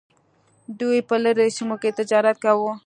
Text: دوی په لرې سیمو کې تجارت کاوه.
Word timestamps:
دوی 0.79 0.99
په 1.09 1.15
لرې 1.23 1.47
سیمو 1.57 1.75
کې 1.81 1.89
تجارت 1.99 2.37
کاوه. 2.43 2.71